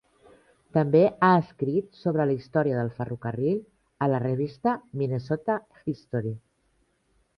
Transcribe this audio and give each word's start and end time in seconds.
També 0.77 1.01
ha 1.25 1.29
escrit 1.41 1.99
sobre 2.05 2.25
la 2.29 2.37
història 2.37 2.79
del 2.79 2.89
ferrocarril 3.01 3.61
a 4.07 4.11
la 4.15 4.23
revista 4.27 4.75
Minnesota 5.03 5.63
History. 5.93 6.35